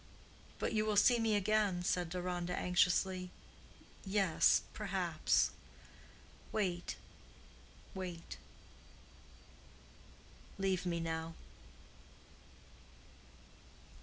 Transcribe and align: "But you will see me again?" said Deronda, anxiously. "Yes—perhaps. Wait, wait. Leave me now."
"But 0.57 0.73
you 0.73 0.83
will 0.83 0.95
see 0.95 1.19
me 1.19 1.35
again?" 1.35 1.83
said 1.83 2.09
Deronda, 2.09 2.57
anxiously. 2.57 3.29
"Yes—perhaps. 4.03 5.51
Wait, 6.51 6.95
wait. 7.93 8.37
Leave 10.57 10.87
me 10.87 10.99
now." 10.99 11.35